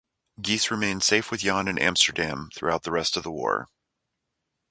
Gies 0.41 0.71
remained 0.71 1.03
safe 1.03 1.29
with 1.29 1.41
Jan 1.41 1.67
in 1.67 1.77
Amsterdam 1.77 2.49
throughout 2.55 2.81
the 2.81 2.89
rest 2.91 3.17
of 3.17 3.21
the 3.21 3.29
war. 3.29 3.67